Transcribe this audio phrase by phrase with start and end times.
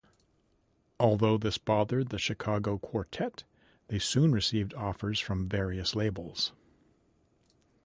[0.99, 3.43] Although this bothered the Chicago quartet,
[3.89, 6.53] they soon received offers from various labels.